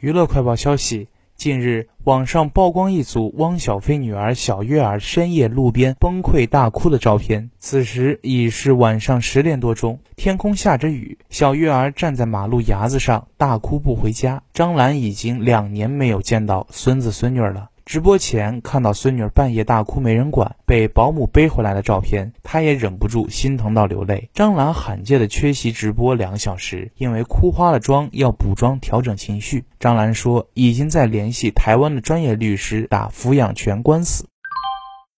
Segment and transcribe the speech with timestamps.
[0.00, 7.50] 娱乐快报消息：近日，网上曝光一组汪小菲女儿小月儿深夜路边崩溃大哭的照片。
[7.58, 14.42] 此时已是晚上十点多钟，天空下着雨，小月儿站在马路牙子上大哭不回家。
[14.54, 17.68] 张兰已经两年没有见到孙子孙女了。
[17.90, 24.30] 直播前看到孙女半夜大哭没人管，被保姆背回来的照片，她也忍不住心疼到流泪。
[24.32, 29.64] 张兰罕见的缺席直播两小时，因为哭花了妆要补妆调整情绪。
[29.80, 34.29] 张兰说已经在联系台湾的专业律师打抚养权官司。